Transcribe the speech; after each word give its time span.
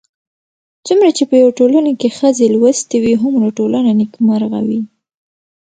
څومره 0.85 1.09
چې 1.17 1.23
په 1.29 1.35
يوه 1.41 1.51
ټولنه 1.59 1.91
کې 1.99 2.15
ښځې 2.17 2.45
لوستې 2.55 2.97
وي، 3.03 3.13
هومره 3.23 3.49
ټولنه 3.59 3.89
نېکمرغه 3.99 4.59
وي 4.67 4.81